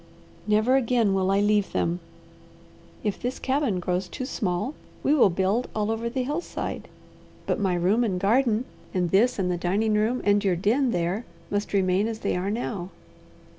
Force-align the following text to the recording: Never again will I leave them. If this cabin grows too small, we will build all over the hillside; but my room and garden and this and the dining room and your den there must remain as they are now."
Never 0.47 0.77
again 0.77 1.13
will 1.13 1.29
I 1.29 1.41
leave 1.41 1.73
them. 1.73 1.99
If 3.03 3.21
this 3.21 3.37
cabin 3.37 3.79
grows 3.79 4.07
too 4.09 4.25
small, 4.25 4.73
we 5.03 5.13
will 5.13 5.29
build 5.29 5.67
all 5.75 5.91
over 5.91 6.09
the 6.09 6.23
hillside; 6.23 6.87
but 7.45 7.59
my 7.59 7.75
room 7.75 8.03
and 8.03 8.19
garden 8.19 8.65
and 8.95 9.11
this 9.11 9.37
and 9.37 9.51
the 9.51 9.57
dining 9.57 9.93
room 9.93 10.23
and 10.25 10.43
your 10.43 10.55
den 10.55 10.89
there 10.89 11.23
must 11.51 11.71
remain 11.71 12.07
as 12.07 12.21
they 12.21 12.35
are 12.35 12.49
now." 12.49 12.89